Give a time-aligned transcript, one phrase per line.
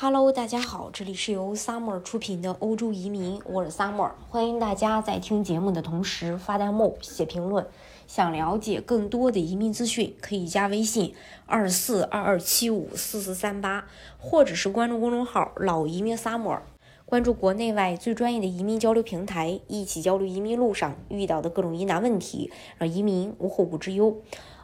[0.00, 7.66] Hello，大家好，这里是由 Summer 出品的欧洲移民，我是 Summer，欢迎大家在听节目的同时发弹幕、写评论。
[8.06, 11.16] 想了解更多的移民资讯，可以加微信
[11.46, 13.88] 二四二二七五四四三八，
[14.18, 16.60] 或者是关注公众号“老移民 Summer”，
[17.04, 24.16] 关注国内外最专业的移民交流平台，一起交流移民路上遇到的各种疑难问题，让移民无后顾之忧。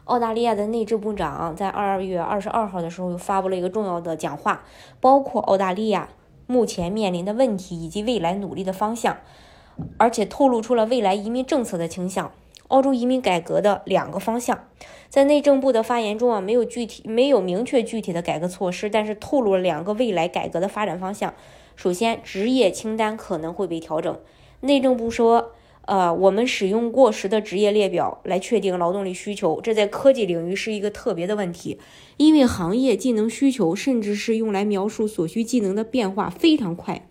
[0.05, 4.63] 澳大利亚的内政部长在二月二十二号的时候又发布了一个重要的讲话，
[5.01, 6.09] 包括澳大利亚
[6.45, 9.17] 目前面临的问题以及未来努力的方向，
[9.97, 12.31] 而且透露出了未来移民政策的倾向。
[12.67, 14.65] 澳洲移民改革的两个方向，
[15.09, 21.33] 在内政部的发言中啊，没有具体没有明确具体的改革措施，但是透露了两个未来改革的发展方向。
[21.75, 24.15] 首先，职业清单可能会被调整。
[24.61, 25.53] 内政部说。
[25.87, 31.77] 呃，我们使用过时的职业列表来确定劳动力需求，这在科技领域是一个特别的问题，
[32.17, 37.07] 因为行业技能需求甚至是用来描述所需技能的变化非常快。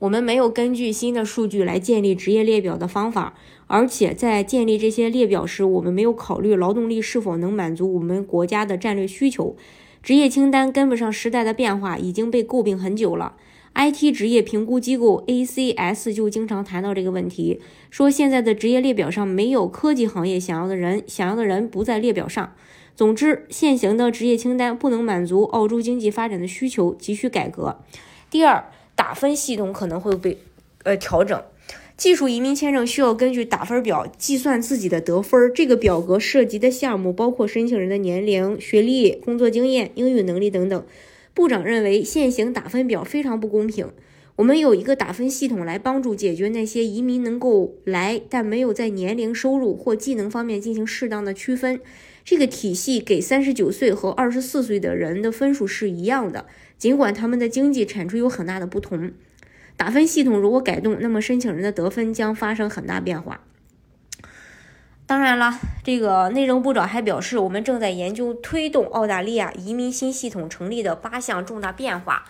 [0.00, 3.34] 我们没有根据新的数据来建立职业列表的方法，
[3.68, 9.54] 而且在建立这些列表时，我们没有考虑劳动力是否能满足我们国家的战略需求。
[10.02, 13.36] 职业清单跟不上时代的变化，已经被诟病很久了。
[13.74, 22.54] IT 职业评估机构 ACS 就经常谈到这个问题，说现在的职业列表上没有科技行业想要的人，想要的人不在列表上。
[22.94, 27.80] 总之，现行的职业清单不能满足澳洲经济发展的需求，急需改革。
[28.30, 30.38] 第二，打分系统可能会被
[30.84, 31.42] 呃调整。
[31.96, 40.84] 技术移民签证需要根据打分表计算自己的得分，这个表格涉及的项目包括申请人的年龄、学历、工作经验、英语能力等等。
[41.34, 43.90] 部长认为现行打分表非常不公平。
[44.36, 51.80] 我们有一个打分系统来帮助解决那些移民能够来，但没有在年龄、收入或技能方面进行适当的区分。
[52.24, 56.46] 这个体系给三十九岁和二十四岁的人的分数是一样的，
[56.78, 59.12] 尽管他们的经济产出有很大的不同。
[59.76, 63.43] 打分系统如果改动，那么申请人的得分将发生很大变化。
[65.06, 72.24] 当然了，这个内政部长还表示，我们正在研究推动澳大利亚移民新系统成立的八项重大变化。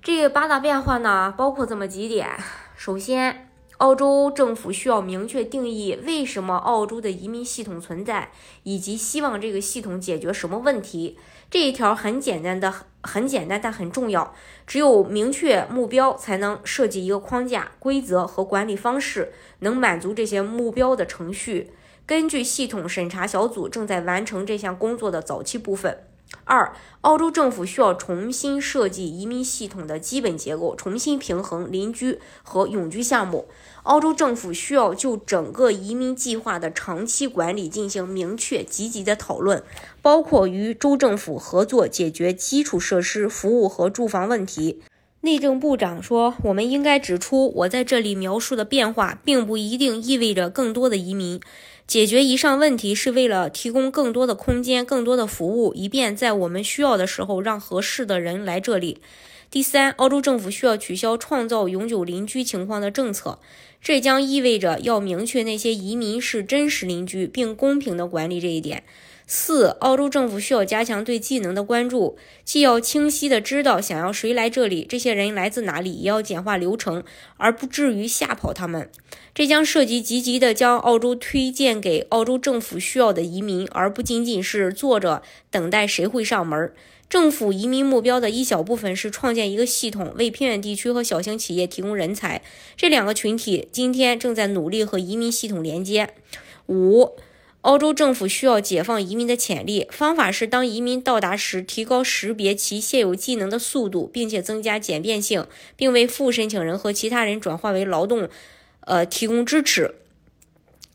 [0.00, 2.28] 这八大变化呢，包括这么几点：
[2.76, 3.48] 首先，
[3.78, 8.30] 澳洲政府需要明确定义为什么澳洲的移民系统存在，
[8.62, 11.18] 以及希望这个系统解决什么问题。
[11.50, 14.32] 这一条很简单的，很简单，但很重要。
[14.66, 21.72] 只有明确目标，才能设计一个框架、规则和管理方式，能满足这些目标的程序。
[22.06, 26.04] 根据系统审查小组正在完成这项工作的早期部分。
[26.42, 33.46] 二，澳洲政府需要重新设计移民系统的基本结构，重新平衡邻居和永居项目。
[33.84, 39.62] 澳洲政府需要就整个移民计划的长期管理进行明确、积极的讨论，
[40.02, 44.80] 包括与州政府合作解决基础设施、服务和住房问题。
[45.20, 51.40] 内政部长说：“我们应该指出，我在这里描述的变化，并不一定意味着更多的移民。”
[51.86, 58.98] 解决以上问题是为了提供更多的空间、更多的服务，以便在我们需要的时候让合适的人来这里。
[59.50, 63.38] 第三，澳洲政府需要取消创造永久邻居情况的政策，
[63.80, 68.82] 这将意味着要明确那些移民是真实邻居，并公平地管理这一点。
[69.26, 77.02] 四，澳洲政府需要加强对技能的关注，既要清晰地知道想要谁来这里，这些人来自哪里，也要简化流程，
[77.38, 78.90] 而不至于吓跑他们。
[79.34, 86.72] 这将涉及积极地将澳洲推荐给澳洲政府需要的移民，而不仅仅是坐着等待谁会上门。
[87.08, 92.42] 政府移民目标的一小部分是创建一个系统，为偏远地区和小型企业提供人才。
[92.76, 96.10] 这两个群体今天正在努力和移民系统连接。
[96.66, 97.16] 五。
[97.64, 108.28] 澳洲政府需要解放移民的潜力，方法是当移民到达时，提高识别其现有技能的速度，并且增加简便性，并为副申请人和其他人转化为劳动，
[108.80, 109.94] 呃，提供支持。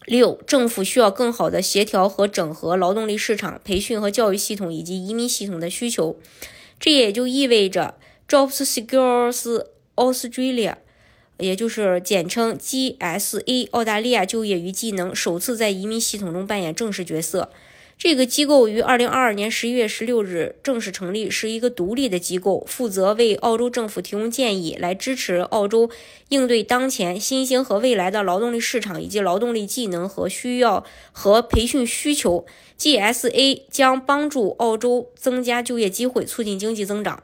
[0.06, 6.20] 六，政府需要更好的协调和整合劳动力市场、培训和教育系统以及移民系统的需求。
[6.80, 7.96] 这也就意味着
[8.28, 10.76] Jobs Secures Australia。
[11.40, 17.50] 也就是简称 GSA，澳大利亚就业与技能首次在移民系统中扮演正式角色。
[17.98, 25.90] 这个机构于2022年11月16日正式成立，是一个独立的机构，负责为澳洲政府提供建议，来支持澳洲
[26.30, 32.46] 应对当前、新兴和未来的劳动力市场以及劳动力技能和需要和培训需求。
[32.78, 37.24] GSA 将帮助澳洲增加就业机会，促进经济增长。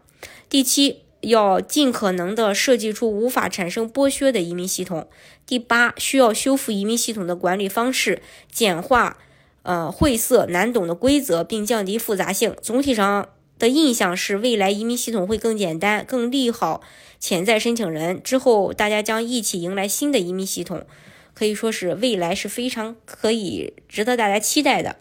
[0.50, 1.05] 第七。
[1.25, 5.07] 要尽可能的设计出无法产生剥削的移民系统。
[5.45, 9.18] 第八，需要修复移民系统的管理方式，简化
[9.63, 12.56] 呃晦涩难懂的规则，并降低复杂性。
[12.62, 13.30] 总体上，
[13.60, 16.81] 的印象是未来移民系统会更简单，更利好
[17.19, 18.21] 潜在申请人。
[18.21, 20.86] 之后大家将一起迎来新的移民系统，
[21.33, 24.98] 可以说是未来是非常可以值得大家期待的。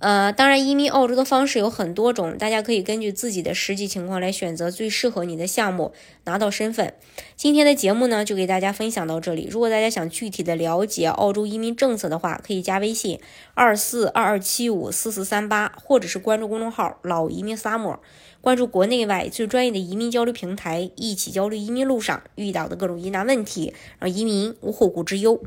[0.00, 5.92] 呃，当然，移民澳洲的方式有很多种，大家可以根据自己的实际情况来选择最适合你的项目，
[6.24, 6.94] 拿到身份。
[7.36, 9.46] 今天的节目呢，就给大家分享到这里。
[9.50, 13.20] 如果大家想具体的了解澳洲移民政策的话，可以加微信
[13.52, 17.98] 二四二二七五四四三八，或者是关注公众号“老移民 summer”，
[18.40, 25.42] 关注国内外最专业的移民交流平台，一起交流移民路上遇到的各种疑难问题，让移民无后顾之忧。